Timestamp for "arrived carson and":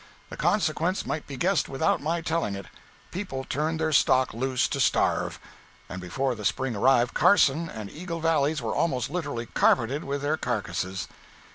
6.75-7.87